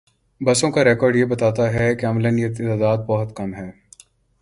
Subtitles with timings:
[0.41, 3.69] بسوں کا ریکارڈ بتاتا ہے کہ عملا یہ تعداد بہت کم ہے۔